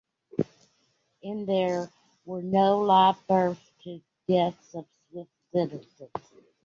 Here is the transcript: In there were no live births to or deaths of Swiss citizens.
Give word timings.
In 1.21 1.45
there 1.45 1.91
were 2.25 2.41
no 2.41 2.79
live 2.81 3.17
births 3.27 3.69
to 3.83 3.97
or 3.97 4.01
deaths 4.27 4.73
of 4.73 4.87
Swiss 5.11 5.27
citizens. 5.53 6.09